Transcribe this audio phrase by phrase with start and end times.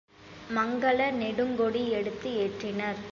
[0.49, 3.01] மங்கல நெடுங்கொடி எடுத்து ஏற்றினர்.